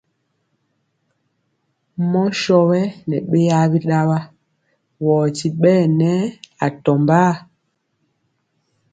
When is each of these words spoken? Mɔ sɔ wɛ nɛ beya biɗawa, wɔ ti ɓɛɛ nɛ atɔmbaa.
Mɔ 2.11 2.21
sɔ 2.41 2.57
wɛ 2.69 2.79
nɛ 3.09 3.17
beya 3.29 3.57
biɗawa, 3.71 4.17
wɔ 5.03 5.15
ti 5.37 5.47
ɓɛɛ 5.61 5.81
nɛ 5.99 6.09
atɔmbaa. 6.65 7.31